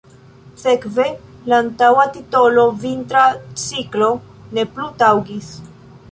[0.59, 1.03] Sekve
[1.51, 3.25] la antaŭa titolo „Vintra
[3.65, 4.07] Ciklo"
[4.59, 5.51] ne plu taŭgis.